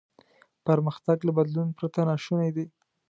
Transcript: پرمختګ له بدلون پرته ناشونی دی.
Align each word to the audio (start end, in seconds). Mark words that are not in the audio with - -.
پرمختګ 0.67 1.17
له 1.27 1.31
بدلون 1.37 1.67
پرته 1.77 2.01
ناشونی 2.09 2.49
دی. 2.55 2.65